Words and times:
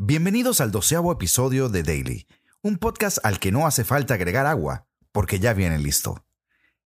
Bienvenidos 0.00 0.60
al 0.60 0.70
doceavo 0.70 1.10
episodio 1.10 1.68
de 1.68 1.82
Daily, 1.82 2.28
un 2.62 2.78
podcast 2.78 3.18
al 3.24 3.40
que 3.40 3.50
no 3.50 3.66
hace 3.66 3.82
falta 3.82 4.14
agregar 4.14 4.46
agua, 4.46 4.86
porque 5.10 5.40
ya 5.40 5.54
viene 5.54 5.76
listo. 5.76 6.24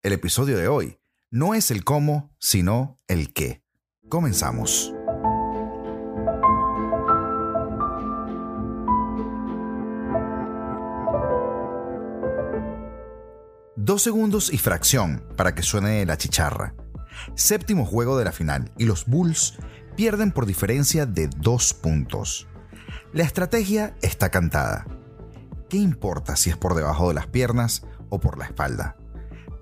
El 0.03 0.13
episodio 0.13 0.59
de 0.59 0.69
hoy 0.69 1.01
no 1.31 1.55
es 1.55 1.71
el 1.71 1.85
cómo, 1.85 2.37
sino 2.39 3.01
el 3.09 3.33
qué. 3.33 3.63
Comenzamos. 4.11 4.93
Dos 13.75 14.03
segundos 14.03 14.53
y 14.53 14.59
fracción 14.59 15.25
para 15.35 15.55
que 15.55 15.63
suene 15.63 16.05
la 16.05 16.19
chicharra. 16.19 16.75
Séptimo 17.37 17.87
juego 17.87 18.19
de 18.19 18.27
la 18.27 18.33
final 18.33 18.71
y 18.77 18.85
los 18.85 19.07
Bulls 19.07 19.57
pierden 19.97 20.31
por 20.31 20.45
diferencia 20.45 21.07
de 21.07 21.29
dos 21.39 21.73
puntos. 21.73 22.47
La 23.15 23.23
estrategia 23.23 23.97
está 24.03 24.29
cantada. 24.29 24.87
¿Qué 25.71 25.79
importa 25.79 26.37
si 26.37 26.51
es 26.51 26.59
por 26.59 26.75
debajo 26.75 27.09
de 27.09 27.15
las 27.15 27.27
piernas 27.27 27.87
o 28.11 28.21
por 28.21 28.37
la 28.37 28.45
espalda? 28.45 28.97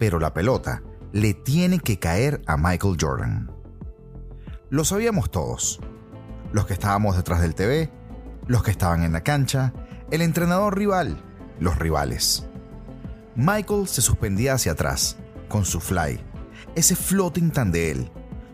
Pero 0.01 0.19
la 0.19 0.35
pelota 0.35 0.83
le 1.13 1.33
tiene 1.33 1.79
que 1.79 2.01
caer 2.01 2.43
a 2.47 2.57
Michael 2.57 2.97
Jordan. 3.01 3.53
Lo 4.69 4.85
sabíamos 4.85 5.31
todos. 5.31 5.79
Los 6.53 6.67
que 6.67 6.73
estábamos 6.73 7.17
detrás 7.17 7.41
del 7.41 7.55
TV, 7.55 7.89
los 8.49 8.65
que 8.65 8.73
estaban 8.73 9.05
en 9.05 9.13
la 9.13 9.23
cancha, 9.23 9.73
el 10.11 10.23
entrenador 10.23 10.77
rival, 10.77 11.17
los 11.61 11.79
rivales. 11.79 12.49
Michael 13.37 13.87
se 13.87 14.03
suspendía 14.03 14.55
hacia 14.55 14.73
atrás, 14.73 15.19
con 15.49 15.65
su 15.65 15.79
fly, 15.79 16.19
ese 16.75 16.97
floating 16.97 17.53
tan 17.53 17.71
de 17.71 17.93
él. 17.93 18.11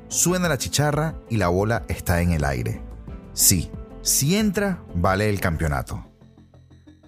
Suena 0.09 0.51
la 0.51 0.59
chicharra 0.59 1.15
y 1.31 1.39
la 1.39 1.49
bola 1.49 1.87
está 1.89 2.21
en 2.21 2.33
el 2.33 2.45
aire. 2.45 2.83
Sí, 3.33 3.71
si 4.03 4.37
entra, 4.37 4.83
vale 4.97 5.31
el 5.31 5.39
campeonato. 5.39 6.05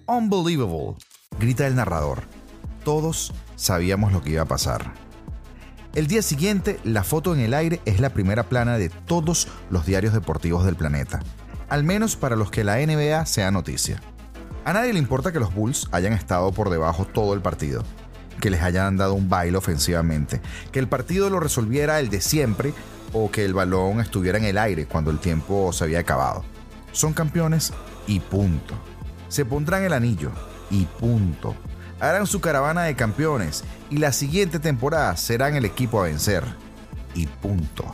Unbelievable, 0.07 0.95
grita 1.37 1.67
el 1.67 1.75
narrador. 1.75 2.23
Todos 2.85 3.33
sabíamos 3.57 4.13
lo 4.13 4.21
que 4.21 4.31
iba 4.31 4.43
a 4.43 4.47
pasar. 4.47 4.93
El 5.93 6.07
día 6.07 6.21
siguiente, 6.21 6.79
la 6.85 7.03
foto 7.03 7.33
en 7.33 7.41
el 7.41 7.53
aire 7.53 7.81
es 7.83 7.99
la 7.99 8.11
primera 8.11 8.43
plana 8.43 8.77
de 8.77 8.89
todos 8.89 9.49
los 9.69 9.85
diarios 9.85 10.13
deportivos 10.13 10.65
del 10.65 10.77
planeta, 10.77 11.21
al 11.67 11.83
menos 11.83 12.15
para 12.15 12.37
los 12.37 12.49
que 12.49 12.63
la 12.63 12.77
NBA 12.77 13.25
sea 13.25 13.51
noticia. 13.51 14.01
A 14.63 14.71
nadie 14.71 14.93
le 14.93 14.99
importa 14.99 15.33
que 15.33 15.39
los 15.39 15.53
Bulls 15.53 15.89
hayan 15.91 16.13
estado 16.13 16.51
por 16.53 16.69
debajo 16.69 17.05
todo 17.05 17.33
el 17.33 17.41
partido, 17.41 17.83
que 18.39 18.49
les 18.49 18.61
hayan 18.61 18.95
dado 18.95 19.15
un 19.15 19.27
baile 19.27 19.57
ofensivamente, 19.57 20.41
que 20.71 20.79
el 20.79 20.87
partido 20.87 21.29
lo 21.29 21.41
resolviera 21.41 21.99
el 21.99 22.09
de 22.09 22.21
siempre 22.21 22.73
o 23.11 23.29
que 23.31 23.43
el 23.43 23.53
balón 23.53 23.99
estuviera 23.99 24.37
en 24.37 24.45
el 24.45 24.57
aire 24.57 24.85
cuando 24.85 25.11
el 25.11 25.19
tiempo 25.19 25.73
se 25.73 25.83
había 25.83 25.99
acabado. 25.99 26.54
Son 26.95 27.11
campeones 27.11 27.73
y 28.07 28.21
punto. 28.21 28.73
Se 29.27 29.43
pondrán 29.43 29.83
el 29.83 29.91
anillo 29.91 30.31
y 30.71 30.85
punto. 30.85 31.53
Harán 31.99 32.25
su 32.25 32.39
caravana 32.39 32.83
de 32.83 32.95
campeones 32.95 33.65
y 33.89 33.97
la 33.97 34.13
siguiente 34.13 34.59
temporada 34.59 35.17
serán 35.17 35.57
el 35.57 35.65
equipo 35.65 35.99
a 35.99 36.05
vencer 36.05 36.45
y 37.13 37.27
punto. 37.27 37.93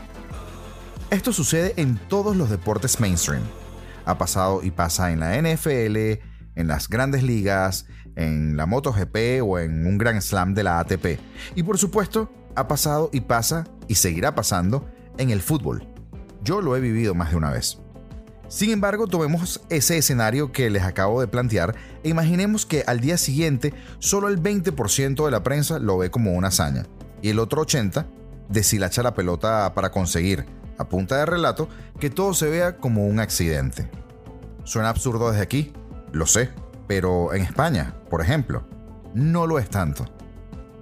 Esto 1.09 1.33
sucede 1.33 1.73
en 1.77 1.97
todos 1.97 2.35
los 2.35 2.51
deportes 2.51 2.99
mainstream. 2.99 3.41
Ha 4.05 4.19
pasado 4.19 4.61
y 4.61 4.69
pasa 4.69 5.11
en 5.11 5.19
la 5.19 5.35
NFL, 5.35 5.97
en 6.53 6.67
las 6.67 6.87
grandes 6.87 7.23
ligas, 7.23 7.87
en 8.15 8.55
la 8.55 8.67
MotoGP 8.67 9.41
o 9.43 9.57
en 9.57 9.87
un 9.87 9.97
Grand 9.97 10.21
Slam 10.21 10.53
de 10.53 10.63
la 10.63 10.79
ATP. 10.79 11.19
Y 11.55 11.63
por 11.63 11.79
supuesto, 11.79 12.31
ha 12.55 12.67
pasado 12.67 13.09
y 13.11 13.21
pasa 13.21 13.65
y 13.87 13.95
seguirá 13.95 14.35
pasando 14.35 14.87
en 15.17 15.31
el 15.31 15.41
fútbol. 15.41 15.87
Yo 16.43 16.61
lo 16.61 16.75
he 16.75 16.79
vivido 16.79 17.15
más 17.15 17.31
de 17.31 17.37
una 17.37 17.49
vez. 17.49 17.80
Sin 18.51 18.69
embargo, 18.69 19.07
tomemos 19.07 19.61
ese 19.69 19.97
escenario 19.97 20.51
que 20.51 20.69
les 20.69 20.83
acabo 20.83 21.21
de 21.21 21.27
plantear 21.29 21.73
e 22.03 22.09
imaginemos 22.09 22.65
que 22.65 22.83
al 22.85 22.99
día 22.99 23.17
siguiente 23.17 23.73
solo 23.99 24.27
el 24.27 24.43
20% 24.43 25.23
de 25.23 25.31
la 25.31 25.41
prensa 25.41 25.79
lo 25.79 25.97
ve 25.97 26.11
como 26.11 26.33
una 26.33 26.49
hazaña 26.49 26.85
y 27.21 27.29
el 27.29 27.39
otro 27.39 27.65
80% 27.65 28.05
deshilacha 28.49 29.03
la 29.03 29.13
pelota 29.13 29.73
para 29.73 29.89
conseguir, 29.89 30.45
a 30.77 30.89
punta 30.89 31.15
de 31.15 31.25
relato, 31.25 31.69
que 31.97 32.09
todo 32.09 32.33
se 32.33 32.49
vea 32.49 32.75
como 32.75 33.05
un 33.05 33.21
accidente. 33.21 33.89
Suena 34.65 34.89
absurdo 34.89 35.31
desde 35.31 35.43
aquí, 35.43 35.71
lo 36.11 36.25
sé, 36.25 36.49
pero 36.87 37.33
en 37.33 37.43
España, 37.43 37.95
por 38.09 38.19
ejemplo, 38.19 38.67
no 39.13 39.47
lo 39.47 39.59
es 39.59 39.69
tanto. 39.69 40.05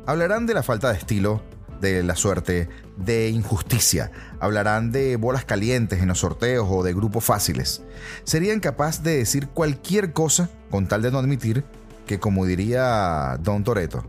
Hablarán 0.07 0.47
de 0.47 0.55
la 0.55 0.63
falta 0.63 0.91
de 0.91 0.97
estilo, 0.97 1.43
de 1.81 2.03
la 2.03 2.15
suerte, 2.15 2.69
de 2.97 3.29
injusticia. 3.29 4.11
Hablarán 4.39 4.91
de 4.91 5.15
bolas 5.15 5.45
calientes 5.45 6.01
en 6.01 6.09
los 6.09 6.19
sorteos 6.19 6.67
o 6.69 6.83
de 6.83 6.93
grupos 6.93 7.23
fáciles. 7.23 7.83
Serían 8.23 8.59
capaces 8.59 9.03
de 9.03 9.17
decir 9.17 9.47
cualquier 9.47 10.13
cosa 10.13 10.49
con 10.69 10.87
tal 10.87 11.01
de 11.01 11.11
no 11.11 11.19
admitir 11.19 11.63
que, 12.05 12.19
como 12.19 12.45
diría 12.45 13.37
Don 13.41 13.63
Toreto, 13.63 14.03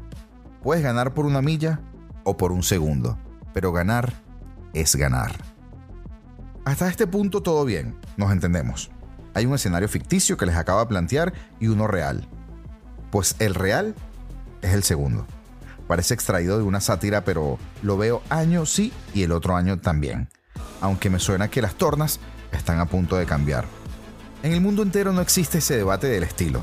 puedes 0.62 0.82
ganar 0.82 1.14
por 1.14 1.26
una 1.26 1.42
milla 1.42 1.80
o 2.24 2.36
por 2.36 2.52
un 2.52 2.62
segundo, 2.62 3.18
pero 3.52 3.72
ganar 3.72 4.12
es 4.72 4.96
ganar. 4.96 5.32
Hasta 6.64 6.88
este 6.88 7.06
punto 7.06 7.42
todo 7.42 7.64
bien, 7.64 7.96
nos 8.16 8.32
entendemos. 8.32 8.90
Hay 9.34 9.46
un 9.46 9.54
escenario 9.54 9.88
ficticio 9.88 10.36
que 10.36 10.46
les 10.46 10.56
acabo 10.56 10.80
de 10.80 10.86
plantear 10.86 11.32
y 11.58 11.68
uno 11.68 11.86
real. 11.86 12.28
Pues 13.10 13.36
el 13.38 13.54
real 13.54 13.94
es 14.62 14.72
el 14.72 14.82
segundo. 14.82 15.26
Parece 15.90 16.14
extraído 16.14 16.56
de 16.56 16.62
una 16.62 16.80
sátira, 16.80 17.24
pero 17.24 17.58
lo 17.82 17.96
veo 17.96 18.22
año 18.28 18.64
sí 18.64 18.92
y 19.12 19.24
el 19.24 19.32
otro 19.32 19.56
año 19.56 19.80
también. 19.80 20.28
Aunque 20.80 21.10
me 21.10 21.18
suena 21.18 21.48
que 21.48 21.60
las 21.60 21.74
tornas 21.74 22.20
están 22.52 22.78
a 22.78 22.86
punto 22.86 23.16
de 23.16 23.26
cambiar. 23.26 23.64
En 24.44 24.52
el 24.52 24.60
mundo 24.60 24.84
entero 24.84 25.12
no 25.12 25.20
existe 25.20 25.58
ese 25.58 25.76
debate 25.76 26.06
del 26.06 26.22
estilo. 26.22 26.62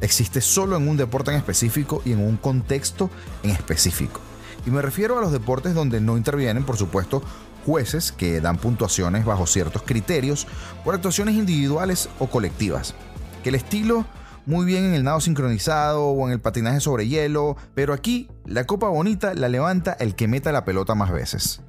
Existe 0.00 0.40
solo 0.40 0.74
en 0.78 0.88
un 0.88 0.96
deporte 0.96 1.30
en 1.30 1.36
específico 1.36 2.00
y 2.06 2.12
en 2.12 2.20
un 2.26 2.38
contexto 2.38 3.10
en 3.42 3.50
específico. 3.50 4.22
Y 4.64 4.70
me 4.70 4.80
refiero 4.80 5.18
a 5.18 5.20
los 5.20 5.32
deportes 5.32 5.74
donde 5.74 6.00
no 6.00 6.16
intervienen, 6.16 6.64
por 6.64 6.78
supuesto, 6.78 7.22
jueces 7.66 8.10
que 8.10 8.40
dan 8.40 8.56
puntuaciones 8.56 9.26
bajo 9.26 9.46
ciertos 9.46 9.82
criterios 9.82 10.46
por 10.82 10.94
actuaciones 10.94 11.34
individuales 11.34 12.08
o 12.18 12.28
colectivas. 12.28 12.94
Que 13.42 13.50
el 13.50 13.56
estilo 13.56 14.06
muy 14.46 14.64
bien 14.64 14.84
en 14.84 14.94
el 14.94 15.04
nado 15.04 15.20
sincronizado 15.20 16.06
o 16.06 16.26
en 16.26 16.32
el 16.32 16.40
patinaje 16.40 16.80
sobre 16.80 17.08
hielo, 17.08 17.56
pero 17.74 17.92
aquí 17.92 18.28
la 18.44 18.64
copa 18.64 18.88
bonita 18.88 19.34
la 19.34 19.48
levanta 19.48 19.92
el 19.92 20.14
que 20.14 20.28
meta 20.28 20.52
la 20.52 20.64
pelota 20.64 20.94
más 20.94 21.12
veces. 21.12 21.62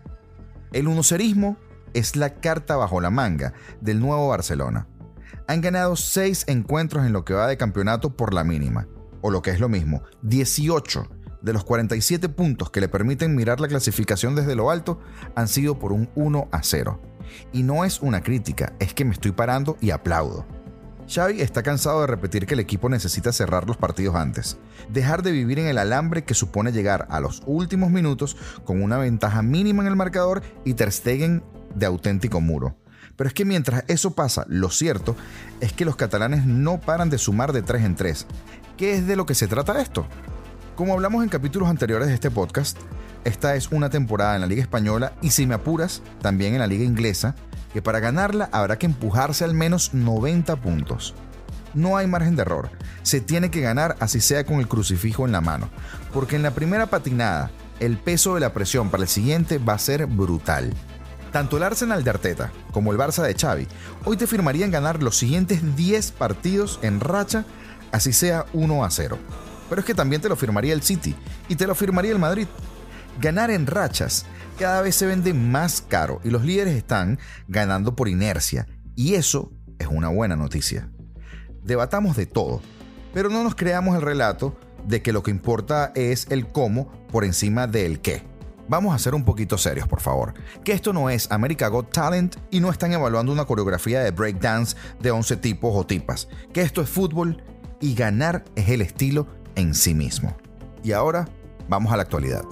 El 0.72 0.88
unocerismo 0.88 1.58
es 1.94 2.16
la 2.16 2.36
carta 2.36 2.76
bajo 2.76 3.00
la 3.00 3.12
manga 3.12 3.54
del 3.82 4.00
nuevo 4.00 4.28
Barcelona. 4.28 4.88
Han 5.48 5.62
ganado 5.62 5.96
6 5.96 6.46
encuentros 6.48 7.06
en 7.06 7.14
lo 7.14 7.26
que 7.26 7.34
va 7.34 7.48
de 7.48 7.58
campeonato 7.58 8.16
por 8.16 8.34
la 8.34 8.44
mínima, 8.44 8.88
o 9.22 9.30
lo 9.30 9.42
que 9.42 9.52
es 9.52 9.60
lo 9.60 9.70
mismo, 9.70 10.02
18 10.24 11.08
de 11.44 11.54
los 11.54 11.66
47 11.66 12.30
puntos 12.30 12.72
que 12.72 12.80
le 12.80 12.88
permiten 12.88 13.36
mirar 13.36 13.60
la 13.60 13.68
clasificación 13.68 14.34
desde 14.34 14.56
lo 14.56 14.72
alto 14.72 15.00
han 15.36 15.48
sido 15.48 15.78
por 15.78 15.92
un 15.92 16.10
1 16.16 16.48
a 16.52 16.64
0. 16.64 17.00
Y 17.52 17.64
no 17.64 17.86
es 17.86 18.02
una 18.02 18.24
crítica, 18.24 18.74
es 18.80 18.94
que 18.94 19.06
me 19.06 19.12
estoy 19.12 19.34
parando 19.34 19.78
y 19.82 19.92
aplaudo. 19.92 20.46
Xavi 21.08 21.41
está 21.41 21.64
cansado 21.64 22.02
de 22.02 22.08
repetir 22.08 22.46
que 22.46 22.53
el 22.53 22.59
equipo 22.59 22.90
necesita 22.90 23.31
cerrar 23.34 23.68
los 23.68 23.78
partidos 23.78 24.16
antes, 24.16 24.58
dejar 24.90 25.22
de 25.22 25.31
vivir 25.31 25.59
en 25.59 25.68
el 25.68 25.78
alambre 25.78 26.24
que 26.24 26.34
supone 26.34 26.72
llegar 26.72 27.08
a 27.09 27.19
los 27.19 27.44
últimos 27.46 27.91
minutos 27.91 28.38
con 28.64 28.81
una 28.81 28.97
ventaja 28.97 29.42
mínima 29.42 29.84
en 29.84 29.90
el 29.90 29.96
marcador 29.96 30.42
y 30.63 30.74
Ter 30.74 30.92
Stegen 30.92 31.44
de 31.75 31.86
auténtico 31.86 32.42
muro. 32.42 32.78
Pero 33.16 33.28
es 33.28 33.34
que 33.34 33.46
mientras 33.46 33.84
eso 33.88 34.12
pasa, 34.12 34.46
lo 34.47 34.69
cierto 34.69 35.16
es 35.59 35.74
que 35.74 35.86
los 35.86 35.96
catalanes 35.96 36.46
no 36.46 36.80
paran 36.80 37.09
de 37.09 37.18
sumar 37.18 37.53
de 37.53 37.62
3 37.62 37.84
en 37.84 37.96
3. 37.96 38.25
¿Qué 38.78 38.96
es 38.96 39.06
de 39.06 39.16
lo 39.16 39.25
que 39.25 39.36
se 39.36 39.47
trata 39.47 39.80
esto? 39.81 40.08
Como 40.75 40.94
hablamos 40.94 41.22
en 41.22 41.30
capítulos 41.30 41.69
anteriores 41.69 42.08
de 42.08 42.16
este 42.16 42.31
podcast, 42.31 42.78
esta 43.24 43.56
es 43.56 43.72
una 43.72 43.90
temporada 43.90 44.36
en 44.36 44.42
la 44.42 44.47
Liga 44.47 44.63
Española 44.63 45.13
y 45.22 45.30
si 45.30 45.46
me 45.46 45.53
apuras, 45.53 46.02
también 46.22 46.53
en 46.53 46.59
la 46.59 46.68
Liga 46.68 46.84
Inglesa, 46.84 47.36
que 47.74 47.82
para 47.82 48.00
ganarla 48.00 48.50
habrá 48.52 48.78
que 48.78 48.86
empujarse 48.86 49.44
al 49.44 49.54
menos 49.54 49.94
90 49.94 50.56
puntos. 50.58 51.14
No 51.74 51.98
hay 51.98 52.08
margen 52.08 52.36
de 52.36 52.44
error, 52.44 52.70
se 53.02 53.20
tiene 53.20 53.50
que 53.50 53.62
ganar 53.62 53.96
así 54.00 54.22
sea 54.22 54.46
con 54.46 54.60
el 54.60 54.68
crucifijo 54.68 55.25
en 55.25 55.31
la 55.31 55.42
mano, 55.42 55.70
porque 56.14 56.36
en 56.36 56.44
la 56.44 56.52
primera 56.52 56.86
patinada 56.86 57.50
el 57.80 57.98
peso 57.98 58.36
de 58.36 58.42
la 58.42 58.54
presión 58.54 58.90
para 58.90 59.04
el 59.04 59.10
siguiente 59.10 59.58
va 59.58 59.74
a 59.74 59.80
ser 59.80 60.06
brutal. 60.06 60.74
Tanto 61.31 61.58
el 61.58 61.64
Arsenal 61.64 62.04
de 62.04 62.12
Arteta 62.12 62.52
como 62.72 62.92
el 62.92 63.00
Barça 63.00 63.24
de 63.24 63.34
Xavi 63.34 63.68
hoy 64.06 64.18
te 64.18 64.28
firmarían 64.28 64.69
ganar 64.69 65.02
los 65.02 65.18
siguientes 65.18 65.76
10 65.76 66.12
partidos 66.12 66.80
en 66.84 67.00
racha, 67.00 67.44
así 67.92 68.14
sea 68.14 68.46
1 68.54 68.86
a 68.86 68.92
0 68.92 69.18
pero 69.74 69.80
es 69.80 69.88
que 69.88 69.96
también 69.96 70.22
te 70.22 70.30
lo 70.30 70.36
firmaría 70.36 70.74
el 70.74 70.84
City 70.84 71.16
y 71.48 71.56
te 71.56 71.66
lo 71.66 71.74
firmaría 71.74 72.12
el 72.12 72.19
Madrid. 72.19 72.46
Ganar 73.19 73.51
en 73.51 73.68
rachas 73.68 74.25
cada 74.57 74.81
vez 74.81 74.95
se 74.95 75.06
vende 75.06 75.33
más 75.33 75.81
caro 75.81 76.19
y 76.24 76.30
los 76.30 76.44
líderes 76.44 76.75
están 76.75 77.19
ganando 77.48 77.95
por 77.95 78.07
inercia 78.07 78.68
y 78.95 79.15
eso 79.15 79.51
es 79.80 79.88
una 79.88 80.10
buena 80.10 80.36
noticia. 80.36 80.89
Debatamos 81.63 82.15
de 82.15 82.25
todo, 82.25 82.62
pero 83.13 83.30
no 83.30 83.44
nos 83.44 83.56
creamos 83.56 83.95
el 83.95 84.01
relato 84.01 84.57
de 84.88 85.01
que 85.01 85.13
lo 85.13 85.24
que 85.24 85.31
importa 85.31 85.92
es 85.95 86.27
el 86.30 86.48
cómo 86.48 86.92
por 87.12 87.24
encima 87.24 87.68
del 87.68 88.01
qué. 88.01 88.24
Vamos 88.68 88.95
a 88.95 89.00
ser 89.00 89.13
un 89.13 89.25
poquito 89.25 89.57
serios, 89.57 89.88
por 89.88 90.00
favor. 90.00 90.33
Que 90.63 90.71
esto 90.71 90.94
no 90.94 91.09
es 91.09 91.31
America 91.31 91.68
Got 91.68 91.92
Talent 91.92 92.38
y 92.50 92.59
no 92.59 92.69
están 92.69 92.94
evaluando 92.94 93.31
una 93.31 93.45
coreografía 93.45 94.01
de 94.01 94.12
breakdance 94.12 94.75
de 95.00 95.12
11 95.12 95.38
tipos 95.38 95.74
o 95.75 95.86
tipas. 95.86 96.30
Que 96.54 96.62
esto 96.62 96.81
es 96.81 96.89
fútbol 96.89 97.44
y 97.81 97.94
ganar 97.94 98.45
es 98.56 98.69
el 98.69 98.81
estilo 98.81 99.27
en 99.56 99.74
sí 99.74 99.94
mismo. 99.94 100.36
Y 100.81 100.94
ahora, 100.94 101.27
vamos 101.68 101.92
a 101.92 101.98
la 101.98 102.04
actualidad. 102.04 102.44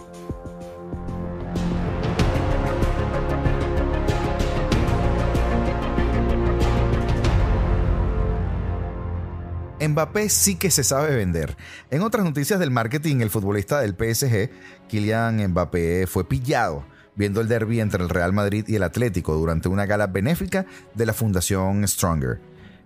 Mbappé 9.87 10.29
sí 10.29 10.55
que 10.55 10.69
se 10.69 10.83
sabe 10.83 11.15
vender. 11.15 11.57
En 11.89 12.03
otras 12.03 12.23
noticias 12.23 12.59
del 12.59 12.69
marketing, 12.69 13.21
el 13.21 13.31
futbolista 13.31 13.81
del 13.81 13.95
PSG, 13.95 14.51
Kylian 14.87 15.47
Mbappé, 15.47 16.05
fue 16.05 16.27
pillado 16.27 16.85
viendo 17.15 17.41
el 17.41 17.47
derby 17.47 17.79
entre 17.79 18.03
el 18.03 18.09
Real 18.09 18.31
Madrid 18.31 18.65
y 18.67 18.75
el 18.75 18.83
Atlético 18.83 19.35
durante 19.35 19.69
una 19.69 19.85
gala 19.85 20.07
benéfica 20.07 20.65
de 20.93 21.05
la 21.05 21.13
Fundación 21.13 21.87
Stronger. 21.87 22.39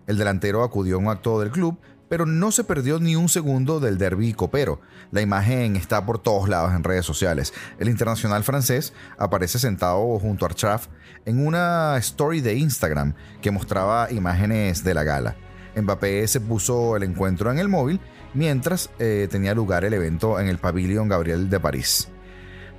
El 0.08 0.18
delantero 0.18 0.64
acudió 0.64 0.96
a 0.96 1.00
un 1.00 1.10
acto 1.10 1.40
del 1.40 1.52
club, 1.52 1.78
pero 2.10 2.26
no 2.26 2.52
se 2.52 2.64
perdió 2.64 3.00
ni 3.00 3.16
un 3.16 3.30
segundo 3.30 3.80
del 3.80 3.98
derby 3.98 4.34
copero. 4.34 4.80
La 5.12 5.22
imagen 5.22 5.76
está 5.76 6.06
por 6.06 6.20
todos 6.20 6.48
lados 6.48 6.74
en 6.74 6.84
redes 6.84 7.06
sociales. 7.06 7.54
El 7.80 7.90
internacional 7.90 8.44
francés 8.44 8.94
aparece 9.18 9.60
sentado 9.60 10.20
junto 10.20 10.46
a 10.46 10.50
Archaf 10.50 10.88
en 11.26 11.46
una 11.46 11.98
story 11.98 12.42
de 12.42 12.56
Instagram 12.56 13.16
que 13.42 13.52
mostraba 13.52 14.12
imágenes 14.12 14.84
de 14.84 14.94
la 14.94 15.04
gala. 15.04 15.36
Mbappé 15.76 16.28
se 16.28 16.42
puso 16.42 16.96
el 16.96 17.04
encuentro 17.04 17.52
en 17.52 17.60
el 17.60 17.68
móvil 17.68 18.00
mientras 18.34 18.90
eh, 19.00 19.28
tenía 19.30 19.54
lugar 19.54 19.86
el 19.86 19.94
evento 19.94 20.40
en 20.40 20.48
el 20.48 20.58
Pavilion 20.58 21.08
Gabriel 21.08 21.50
de 21.50 21.60
París. 21.60 22.10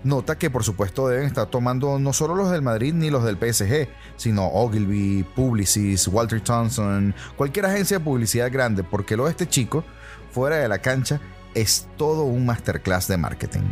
Nota 0.04 0.38
que 0.38 0.50
por 0.50 0.62
supuesto 0.62 1.08
deben 1.08 1.26
estar 1.26 1.46
tomando 1.46 1.98
no 1.98 2.12
solo 2.12 2.34
los 2.34 2.50
del 2.50 2.62
Madrid 2.62 2.94
ni 2.94 3.10
los 3.10 3.24
del 3.24 3.38
PSG, 3.38 3.88
sino 4.16 4.46
Ogilvy, 4.46 5.24
Publicis, 5.34 6.06
Walter 6.06 6.40
Thompson, 6.40 7.14
cualquier 7.36 7.66
agencia 7.66 7.98
de 7.98 8.04
publicidad 8.04 8.52
grande, 8.52 8.84
porque 8.84 9.16
lo 9.16 9.24
de 9.24 9.30
este 9.30 9.48
chico, 9.48 9.84
fuera 10.30 10.56
de 10.56 10.68
la 10.68 10.78
cancha, 10.78 11.20
es 11.54 11.88
todo 11.96 12.24
un 12.24 12.46
masterclass 12.46 13.08
de 13.08 13.16
marketing. 13.16 13.64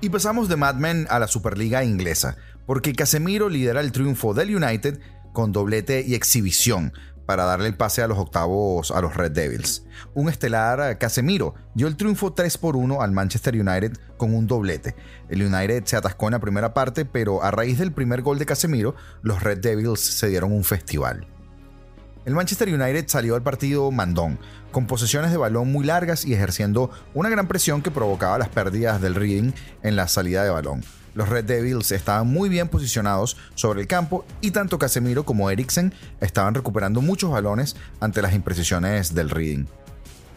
Y 0.00 0.10
pasamos 0.10 0.48
de 0.48 0.56
Mad 0.56 0.74
Men 0.74 1.06
a 1.08 1.20
la 1.20 1.28
Superliga 1.28 1.84
inglesa, 1.84 2.36
porque 2.66 2.92
Casemiro 2.92 3.48
lidera 3.48 3.80
el 3.80 3.92
triunfo 3.92 4.34
del 4.34 4.54
United 4.54 5.00
con 5.32 5.52
doblete 5.52 6.04
y 6.06 6.14
exhibición, 6.14 6.92
para 7.32 7.44
darle 7.44 7.68
el 7.68 7.76
pase 7.78 8.02
a 8.02 8.06
los 8.06 8.18
octavos 8.18 8.90
a 8.90 9.00
los 9.00 9.16
Red 9.16 9.32
Devils. 9.32 9.86
Un 10.12 10.28
estelar 10.28 10.98
Casemiro 10.98 11.54
dio 11.74 11.86
el 11.86 11.96
triunfo 11.96 12.34
3 12.34 12.58
por 12.58 12.76
1 12.76 13.00
al 13.00 13.12
Manchester 13.12 13.54
United 13.54 13.94
con 14.18 14.34
un 14.34 14.46
doblete. 14.46 14.94
El 15.30 15.42
United 15.42 15.86
se 15.86 15.96
atascó 15.96 16.26
en 16.26 16.32
la 16.32 16.40
primera 16.40 16.74
parte, 16.74 17.06
pero 17.06 17.42
a 17.42 17.50
raíz 17.50 17.78
del 17.78 17.90
primer 17.90 18.20
gol 18.20 18.38
de 18.38 18.44
Casemiro, 18.44 18.94
los 19.22 19.42
Red 19.42 19.60
Devils 19.60 20.00
se 20.00 20.28
dieron 20.28 20.52
un 20.52 20.62
festival. 20.62 21.26
El 22.26 22.34
Manchester 22.34 22.68
United 22.68 23.06
salió 23.08 23.34
al 23.34 23.42
partido 23.42 23.90
mandón, 23.90 24.38
con 24.70 24.86
posesiones 24.86 25.30
de 25.30 25.38
balón 25.38 25.72
muy 25.72 25.86
largas 25.86 26.26
y 26.26 26.34
ejerciendo 26.34 26.90
una 27.14 27.30
gran 27.30 27.48
presión 27.48 27.80
que 27.80 27.90
provocaba 27.90 28.36
las 28.36 28.50
pérdidas 28.50 29.00
del 29.00 29.14
Reading 29.14 29.52
en 29.82 29.96
la 29.96 30.06
salida 30.06 30.44
de 30.44 30.50
balón. 30.50 30.84
Los 31.14 31.28
Red 31.28 31.44
Devils 31.44 31.92
estaban 31.92 32.26
muy 32.26 32.48
bien 32.48 32.68
posicionados 32.68 33.36
sobre 33.54 33.82
el 33.82 33.86
campo 33.86 34.24
y 34.40 34.50
tanto 34.50 34.78
Casemiro 34.78 35.24
como 35.24 35.50
Eriksen 35.50 35.92
estaban 36.20 36.54
recuperando 36.54 37.00
muchos 37.02 37.30
balones 37.30 37.76
ante 38.00 38.22
las 38.22 38.34
imprecisiones 38.34 39.14
del 39.14 39.30
Reading. 39.30 39.66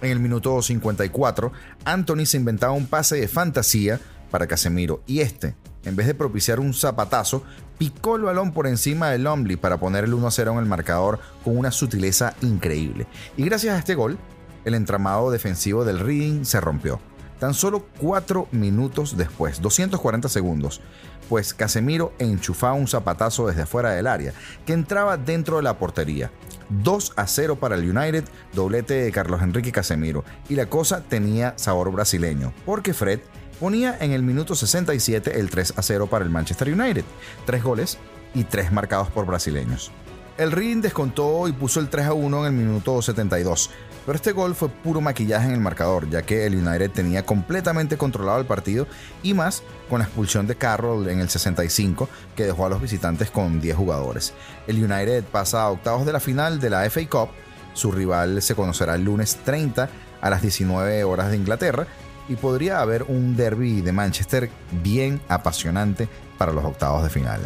En 0.01 0.12
el 0.12 0.19
minuto 0.19 0.62
54, 0.62 1.51
Anthony 1.86 2.25
se 2.25 2.38
inventaba 2.38 2.74
un 2.74 2.88
pase 2.88 3.16
de 3.16 3.27
fantasía 3.27 4.00
para 4.30 4.48
Casemiro 4.48 5.01
y 5.07 5.22
este, 5.22 5.56
en 5.86 5.95
vez 5.95 6.07
de 6.07 6.16
propiciar 6.16 6.60
un 6.60 6.74
zapatazo, 6.74 7.44
picó 7.77 8.18
el 8.18 8.24
balón 8.24 8.51
por 8.51 8.68
encima 8.68 9.10
de 9.10 9.19
Lomley 9.19 9.56
para 9.56 9.77
poner 9.77 10.04
el 10.04 10.13
1-0 10.13 10.51
en 10.51 10.57
el 10.57 10.66
marcador 10.66 11.19
con 11.44 11.57
una 11.57 11.72
sutileza 11.72 12.36
increíble. 12.42 13.07
Y 13.38 13.45
gracias 13.45 13.75
a 13.75 13.80
este 13.80 13.95
gol, 13.95 14.18
el 14.66 14.74
entramado 14.74 15.31
defensivo 15.31 15.86
del 15.86 16.00
Reading 16.00 16.44
se 16.44 16.60
rompió 16.60 17.00
tan 17.45 17.53
solo 17.53 17.86
4 18.00 18.47
minutos 18.53 19.18
después, 19.18 19.62
240 19.62 20.30
segundos, 20.30 20.81
pues 21.30 21.53
Casemiro 21.53 22.12
enchufaba 22.18 22.74
un 22.74 22.88
zapatazo 22.88 23.45
desde 23.45 23.62
afuera 23.62 23.92
del 23.92 24.07
área, 24.07 24.33
que 24.65 24.74
entraba 24.74 25.15
dentro 25.15 25.57
de 25.57 25.62
la 25.62 25.77
portería. 25.77 26.31
2 26.69 27.13
a 27.15 27.27
0 27.27 27.57
para 27.57 27.75
el 27.75 27.88
United, 27.95 28.24
doblete 28.51 28.95
de 28.95 29.12
Carlos 29.12 29.44
Enrique 29.44 29.71
Casemiro, 29.71 30.24
y 30.50 30.56
la 30.56 30.65
cosa 30.65 31.03
tenía 31.03 31.53
sabor 31.56 31.92
brasileño, 31.92 32.51
porque 32.65 32.95
Fred 32.95 33.19
ponía 33.59 33.95
en 34.00 34.12
el 34.12 34.24
minuto 34.24 34.56
67 34.56 35.39
el 35.39 35.51
3 35.51 35.75
a 35.77 35.83
0 35.83 36.07
para 36.07 36.25
el 36.25 36.31
Manchester 36.31 36.74
United, 36.74 37.06
3 37.45 37.63
goles 37.63 38.00
y 38.33 38.45
3 38.45 38.71
marcados 38.71 39.09
por 39.09 39.27
brasileños. 39.27 39.91
El 40.39 40.51
Ring 40.51 40.81
descontó 40.81 41.48
y 41.48 41.51
puso 41.51 41.80
el 41.80 41.89
3 41.89 42.07
a 42.07 42.13
1 42.13 42.48
en 42.48 42.53
el 42.56 42.65
minuto 42.65 43.03
72, 43.03 43.69
pero 44.06 44.16
este 44.16 44.31
gol 44.31 44.56
fue 44.56 44.69
puro 44.69 45.02
maquillaje 45.02 45.48
en 45.48 45.54
el 45.54 45.60
marcador, 45.60 46.10
ya 46.10 46.22
que 46.22 46.46
el 46.46 46.56
United 46.56 46.92
tenía 46.92 47.25
completamente 47.25 47.98
controlado 47.98 48.40
el 48.40 48.46
partido 48.46 48.88
y 49.24 49.34
más 49.34 49.63
con 49.90 50.00
la 50.00 50.06
expulsión 50.06 50.48
de 50.48 50.56
Carroll 50.56 51.10
en 51.10 51.19
el 51.19 51.30
65, 51.30 52.07
que 52.36 52.46
dejó 52.46 52.66
a 52.66 52.69
los 52.69 52.81
visitantes 52.81 53.31
con 53.31 53.60
10 53.60 53.75
jugadores. 53.75 54.34
El 54.68 54.84
United 54.84 55.24
pasa 55.24 55.63
a 55.63 55.72
octavos 55.72 56.06
de 56.06 56.13
la 56.13 56.19
final 56.19 56.60
de 56.60 56.69
la 56.69 56.90
FA 56.90 57.07
Cup, 57.10 57.30
su 57.74 57.92
rival 57.92 58.42
se 58.42 58.56
conocerá 58.56 58.96
el 58.96 59.04
lunes 59.04 59.38
30 59.44 59.90
a 60.22 60.30
las 60.30 60.42
19 60.42 61.04
horas 61.04 61.30
de 61.30 61.38
Inglaterra 61.38 61.88
y 62.28 62.36
podría 62.36 62.80
haber 62.80 63.04
un 63.04 63.36
derby 63.36 63.81
de 63.81 63.92
Manchester 63.92 64.50
bien 64.84 65.22
apasionante 65.28 66.08
para 66.38 66.54
los 66.54 66.63
octavos 66.63 67.04
de 67.04 67.10
final. 67.10 67.42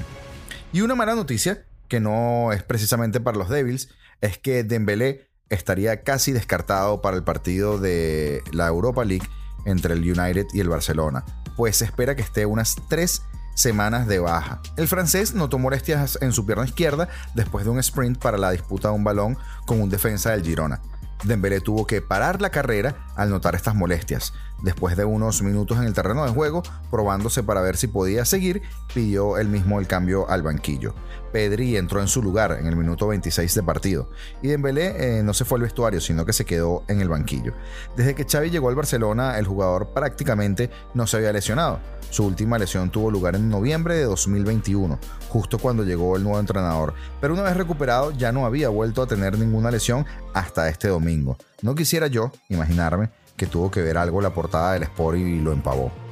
Y 0.71 0.81
una 0.81 0.95
mala 0.95 1.15
noticia, 1.15 1.65
que 1.87 1.99
no 1.99 2.53
es 2.53 2.63
precisamente 2.63 3.19
para 3.19 3.37
los 3.37 3.49
Devils, 3.49 3.89
es 4.21 4.37
que 4.37 4.63
Dembélé 4.63 5.28
estaría 5.49 6.03
casi 6.03 6.31
descartado 6.31 7.01
para 7.01 7.17
el 7.17 7.23
partido 7.23 7.79
de 7.79 8.43
la 8.51 8.67
Europa 8.67 9.03
League 9.05 9.27
entre 9.65 9.93
el 9.93 9.99
United 9.99 10.47
y 10.53 10.59
el 10.59 10.69
Barcelona, 10.69 11.25
pues 11.55 11.77
se 11.77 11.85
espera 11.85 12.15
que 12.15 12.21
esté 12.21 12.45
unas 12.45 12.75
tres 12.87 13.23
semanas 13.55 14.07
de 14.07 14.19
baja. 14.19 14.61
El 14.77 14.87
francés 14.87 15.33
notó 15.33 15.59
molestias 15.59 16.17
en 16.21 16.31
su 16.31 16.45
pierna 16.45 16.63
izquierda 16.65 17.09
después 17.35 17.65
de 17.65 17.71
un 17.71 17.79
sprint 17.79 18.17
para 18.17 18.37
la 18.37 18.51
disputa 18.51 18.87
de 18.87 18.95
un 18.95 19.03
balón 19.03 19.37
con 19.65 19.81
un 19.81 19.89
defensa 19.89 20.31
del 20.31 20.43
Girona. 20.43 20.81
Dembélé 21.25 21.59
tuvo 21.59 21.85
que 21.85 22.01
parar 22.01 22.41
la 22.41 22.49
carrera 22.49 22.95
al 23.17 23.29
notar 23.29 23.53
estas 23.55 23.75
molestias. 23.75 24.33
Después 24.63 24.95
de 24.95 25.03
unos 25.03 25.41
minutos 25.41 25.77
en 25.77 25.83
el 25.83 25.93
terreno 25.93 26.23
de 26.23 26.31
juego, 26.31 26.63
probándose 26.89 27.43
para 27.43 27.59
ver 27.59 27.75
si 27.75 27.87
podía 27.87 28.23
seguir, 28.23 28.61
pidió 28.93 29.37
él 29.37 29.49
mismo 29.49 29.81
el 29.81 29.87
cambio 29.87 30.29
al 30.29 30.43
banquillo. 30.43 30.95
Pedri 31.31 31.77
entró 31.77 32.01
en 32.01 32.07
su 32.07 32.21
lugar 32.21 32.57
en 32.59 32.67
el 32.67 32.75
minuto 32.75 33.07
26 33.07 33.55
de 33.55 33.63
partido 33.63 34.09
y 34.41 34.47
Dembélé 34.47 35.19
eh, 35.19 35.23
no 35.23 35.33
se 35.33 35.45
fue 35.45 35.57
al 35.57 35.63
vestuario, 35.63 36.01
sino 36.01 36.25
que 36.25 36.33
se 36.33 36.45
quedó 36.45 36.83
en 36.87 37.01
el 37.01 37.09
banquillo. 37.09 37.53
Desde 37.95 38.15
que 38.15 38.25
Xavi 38.25 38.49
llegó 38.49 38.69
al 38.69 38.75
Barcelona, 38.75 39.37
el 39.37 39.45
jugador 39.45 39.89
prácticamente 39.93 40.69
no 40.93 41.07
se 41.07 41.17
había 41.17 41.33
lesionado. 41.33 41.79
Su 42.09 42.25
última 42.25 42.57
lesión 42.57 42.89
tuvo 42.89 43.11
lugar 43.11 43.35
en 43.35 43.49
noviembre 43.49 43.95
de 43.95 44.03
2021, 44.03 44.99
justo 45.29 45.59
cuando 45.59 45.83
llegó 45.83 46.15
el 46.15 46.23
nuevo 46.23 46.39
entrenador, 46.39 46.93
pero 47.21 47.33
una 47.33 47.43
vez 47.43 47.55
recuperado 47.55 48.11
ya 48.11 48.31
no 48.31 48.45
había 48.45 48.69
vuelto 48.69 49.03
a 49.03 49.07
tener 49.07 49.37
ninguna 49.37 49.69
lesión 49.69 50.05
hasta 50.33 50.69
este 50.69 50.87
domingo. 50.87 51.37
No 51.61 51.75
quisiera 51.75 52.07
yo 52.07 52.31
imaginarme 52.49 53.09
que 53.35 53.45
tuvo 53.45 53.69
que 53.69 53.81
ver 53.81 53.97
algo 53.97 54.21
la 54.21 54.33
portada 54.33 54.73
del 54.73 54.83
Sport 54.83 55.17
y 55.17 55.39
lo 55.39 55.53
empavó. 55.53 56.08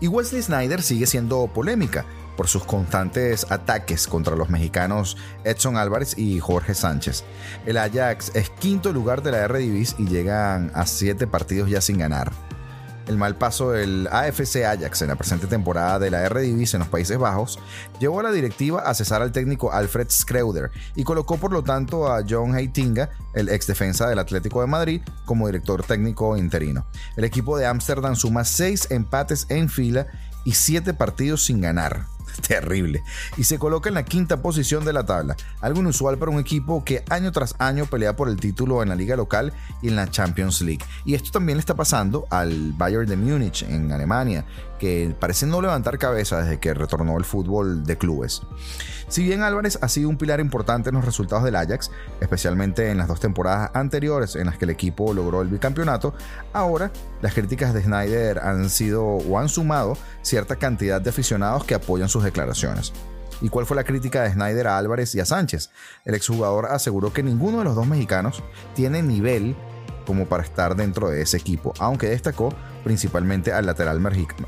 Y 0.00 0.08
Wesley 0.08 0.42
Snyder 0.42 0.82
sigue 0.82 1.06
siendo 1.06 1.46
polémica 1.46 2.06
por 2.36 2.48
sus 2.48 2.64
constantes 2.64 3.50
ataques 3.50 4.06
contra 4.06 4.34
los 4.34 4.48
mexicanos 4.48 5.18
Edson 5.44 5.76
Álvarez 5.76 6.16
y 6.16 6.40
Jorge 6.40 6.74
Sánchez. 6.74 7.22
El 7.66 7.76
Ajax 7.76 8.32
es 8.34 8.48
quinto 8.48 8.92
lugar 8.92 9.22
de 9.22 9.32
la 9.32 9.40
R-Divis 9.40 9.96
y 9.98 10.06
llegan 10.06 10.72
a 10.74 10.86
siete 10.86 11.26
partidos 11.26 11.68
ya 11.68 11.82
sin 11.82 11.98
ganar. 11.98 12.32
El 13.10 13.16
mal 13.16 13.34
paso 13.34 13.72
del 13.72 14.08
AFC 14.12 14.64
Ajax 14.64 15.02
en 15.02 15.08
la 15.08 15.16
presente 15.16 15.48
temporada 15.48 15.98
de 15.98 16.12
la 16.12 16.22
R-Divis 16.26 16.74
en 16.74 16.78
los 16.78 16.88
Países 16.88 17.18
Bajos 17.18 17.58
llevó 17.98 18.20
a 18.20 18.22
la 18.22 18.30
directiva 18.30 18.82
a 18.82 18.94
cesar 18.94 19.20
al 19.20 19.32
técnico 19.32 19.72
Alfred 19.72 20.06
Schreuder 20.08 20.70
y 20.94 21.02
colocó 21.02 21.36
por 21.36 21.50
lo 21.50 21.64
tanto 21.64 22.06
a 22.06 22.22
John 22.22 22.56
Heitinga, 22.56 23.10
el 23.34 23.48
ex 23.48 23.66
defensa 23.66 24.08
del 24.08 24.20
Atlético 24.20 24.60
de 24.60 24.68
Madrid, 24.68 25.02
como 25.24 25.48
director 25.48 25.82
técnico 25.82 26.36
interino. 26.36 26.86
El 27.16 27.24
equipo 27.24 27.58
de 27.58 27.66
Ámsterdam 27.66 28.14
suma 28.14 28.44
seis 28.44 28.86
empates 28.92 29.44
en 29.48 29.68
fila 29.68 30.06
y 30.44 30.52
siete 30.52 30.94
partidos 30.94 31.44
sin 31.44 31.60
ganar. 31.60 32.06
terrible, 32.46 33.02
y 33.36 33.44
se 33.44 33.58
coloca 33.58 33.88
en 33.88 33.94
la 33.94 34.04
quinta 34.04 34.42
posición 34.42 34.84
de 34.84 34.92
la 34.92 35.04
tabla, 35.06 35.36
algo 35.60 35.80
inusual 35.80 36.18
para 36.18 36.30
un 36.30 36.40
equipo 36.40 36.84
que 36.84 37.04
año 37.10 37.32
tras 37.32 37.54
año 37.58 37.86
pelea 37.86 38.16
por 38.16 38.28
el 38.28 38.36
título 38.36 38.82
en 38.82 38.88
la 38.88 38.94
liga 38.94 39.16
local 39.16 39.52
y 39.82 39.88
en 39.88 39.96
la 39.96 40.10
Champions 40.10 40.60
League. 40.62 40.84
Y 41.04 41.14
esto 41.14 41.30
también 41.30 41.58
le 41.58 41.60
está 41.60 41.74
pasando 41.74 42.26
al 42.30 42.72
Bayern 42.72 43.06
de 43.06 43.16
Múnich 43.16 43.62
en 43.62 43.92
Alemania, 43.92 44.44
que 44.80 45.14
parece 45.20 45.46
no 45.46 45.60
levantar 45.60 45.98
cabeza 45.98 46.40
desde 46.40 46.58
que 46.58 46.74
retornó 46.74 47.18
el 47.18 47.24
fútbol 47.24 47.84
de 47.84 47.98
clubes. 47.98 48.42
Si 49.08 49.22
bien 49.22 49.42
Álvarez 49.42 49.78
ha 49.82 49.88
sido 49.88 50.08
un 50.08 50.16
pilar 50.16 50.40
importante 50.40 50.88
en 50.88 50.94
los 50.94 51.04
resultados 51.04 51.44
del 51.44 51.54
Ajax, 51.54 51.90
especialmente 52.20 52.90
en 52.90 52.96
las 52.98 53.06
dos 53.06 53.20
temporadas 53.20 53.70
anteriores 53.74 54.36
en 54.36 54.46
las 54.46 54.56
que 54.56 54.64
el 54.64 54.70
equipo 54.70 55.12
logró 55.12 55.42
el 55.42 55.48
bicampeonato, 55.48 56.14
ahora 56.52 56.90
las 57.20 57.34
críticas 57.34 57.74
de 57.74 57.82
Snyder 57.82 58.38
han 58.38 58.70
sido 58.70 59.04
o 59.04 59.38
han 59.38 59.50
sumado 59.50 59.96
cierta 60.22 60.56
cantidad 60.56 61.00
de 61.00 61.10
aficionados 61.10 61.64
que 61.64 61.74
apoyan 61.74 62.08
sus 62.08 62.24
declaraciones. 62.24 62.92
¿Y 63.42 63.48
cuál 63.48 63.66
fue 63.66 63.76
la 63.76 63.84
crítica 63.84 64.22
de 64.22 64.32
Snyder 64.32 64.66
a 64.66 64.78
Álvarez 64.78 65.14
y 65.14 65.20
a 65.20 65.26
Sánchez? 65.26 65.70
El 66.04 66.14
exjugador 66.14 66.66
aseguró 66.66 67.12
que 67.12 67.22
ninguno 67.22 67.58
de 67.58 67.64
los 67.64 67.74
dos 67.74 67.86
mexicanos 67.86 68.42
tiene 68.74 69.02
nivel 69.02 69.56
como 70.06 70.26
para 70.26 70.42
estar 70.42 70.76
dentro 70.76 71.08
de 71.08 71.22
ese 71.22 71.36
equipo, 71.36 71.72
aunque 71.78 72.08
destacó 72.08 72.50
principalmente 72.84 73.52
al 73.52 73.66
lateral, 73.66 74.00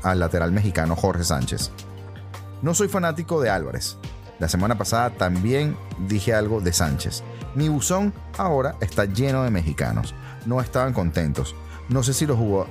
al 0.03 0.19
lateral 0.19 0.51
mexicano 0.51 0.95
Jorge 0.95 1.23
Sánchez. 1.23 1.71
No 2.61 2.73
soy 2.73 2.87
fanático 2.87 3.41
de 3.41 3.49
Álvarez. 3.49 3.97
La 4.39 4.49
semana 4.49 4.77
pasada 4.77 5.11
también 5.11 5.77
dije 6.07 6.33
algo 6.33 6.59
de 6.59 6.73
Sánchez. 6.73 7.23
Mi 7.55 7.69
buzón 7.69 8.13
ahora 8.37 8.75
está 8.81 9.05
lleno 9.05 9.43
de 9.43 9.51
mexicanos. 9.51 10.15
No 10.45 10.59
estaban 10.59 10.93
contentos. 10.93 11.55
No 11.89 12.03
sé 12.03 12.13
si 12.13 12.25
los 12.25 12.37
jugó. 12.37 12.67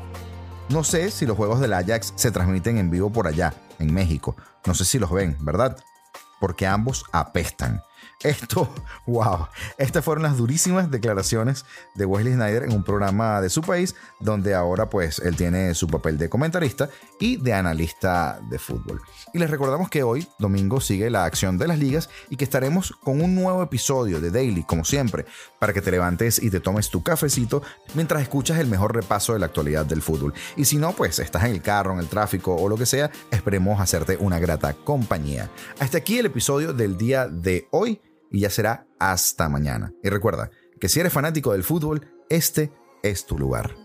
No 0.68 0.84
sé 0.84 1.10
si 1.10 1.26
los 1.26 1.36
juegos 1.36 1.60
del 1.60 1.72
Ajax 1.72 2.12
se 2.16 2.30
transmiten 2.30 2.78
en 2.78 2.90
vivo 2.90 3.12
por 3.12 3.26
allá, 3.26 3.54
en 3.78 3.92
México. 3.92 4.36
No 4.66 4.74
sé 4.74 4.84
si 4.84 4.98
los 4.98 5.10
ven, 5.10 5.36
¿verdad? 5.40 5.76
Porque 6.40 6.66
ambos 6.66 7.04
apestan. 7.12 7.82
Esto, 8.22 8.72
wow, 9.06 9.48
estas 9.78 10.04
fueron 10.04 10.22
las 10.22 10.36
durísimas 10.36 10.90
declaraciones 10.90 11.64
de 11.94 12.04
Wesley 12.04 12.34
Snyder 12.34 12.64
en 12.64 12.72
un 12.72 12.84
programa 12.84 13.40
de 13.40 13.50
su 13.50 13.62
país, 13.62 13.94
donde 14.20 14.54
ahora 14.54 14.88
pues 14.88 15.18
él 15.18 15.36
tiene 15.36 15.74
su 15.74 15.86
papel 15.88 16.18
de 16.18 16.28
comentarista 16.28 16.88
y 17.18 17.36
de 17.36 17.52
analista 17.52 18.40
de 18.48 18.58
fútbol. 18.58 19.00
Y 19.34 19.38
les 19.38 19.50
recordamos 19.50 19.88
que 19.88 20.02
hoy, 20.02 20.26
domingo, 20.38 20.80
sigue 20.80 21.10
la 21.10 21.24
acción 21.24 21.58
de 21.58 21.66
las 21.66 21.78
ligas 21.78 22.10
y 22.30 22.36
que 22.36 22.44
estaremos 22.44 22.92
con 23.02 23.20
un 23.20 23.34
nuevo 23.34 23.62
episodio 23.62 24.20
de 24.20 24.30
Daily, 24.30 24.62
como 24.64 24.84
siempre, 24.84 25.26
para 25.58 25.72
que 25.72 25.82
te 25.82 25.90
levantes 25.90 26.42
y 26.42 26.50
te 26.50 26.60
tomes 26.60 26.90
tu 26.90 27.02
cafecito 27.02 27.62
mientras 27.94 28.22
escuchas 28.22 28.58
el 28.58 28.66
mejor 28.66 28.94
repaso 28.94 29.32
de 29.32 29.38
la 29.38 29.46
actualidad 29.46 29.86
del 29.86 30.02
fútbol. 30.02 30.32
Y 30.56 30.64
si 30.64 30.76
no, 30.76 30.92
pues 30.92 31.18
estás 31.18 31.44
en 31.44 31.52
el 31.52 31.62
carro, 31.62 31.92
en 31.92 31.98
el 31.98 32.08
tráfico 32.08 32.54
o 32.54 32.68
lo 32.68 32.76
que 32.76 32.86
sea, 32.86 33.10
esperemos 33.30 33.80
hacerte 33.80 34.16
una 34.16 34.38
grata 34.38 34.74
compañía. 34.74 35.50
Hasta 35.78 35.98
aquí 35.98 36.18
el 36.18 36.26
episodio 36.26 36.72
del 36.72 36.96
día 36.96 37.28
de 37.28 37.68
hoy 37.70 37.91
y 38.32 38.40
ya 38.40 38.50
será 38.50 38.86
hasta 38.98 39.48
mañana. 39.48 39.92
Y 40.02 40.08
recuerda 40.08 40.50
que 40.80 40.88
si 40.88 41.00
eres 41.00 41.12
fanático 41.12 41.52
del 41.52 41.62
fútbol, 41.62 42.08
este 42.28 42.72
es 43.02 43.26
tu 43.26 43.38
lugar. 43.38 43.81